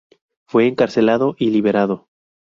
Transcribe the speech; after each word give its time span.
Fue 0.47 0.65
encarcelado 0.65 1.35
y 1.37 1.51
liberado. 1.51 2.07